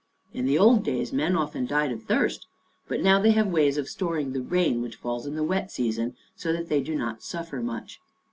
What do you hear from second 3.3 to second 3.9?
have ways of